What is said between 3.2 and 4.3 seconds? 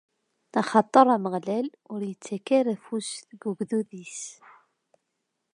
deg ugdud-is.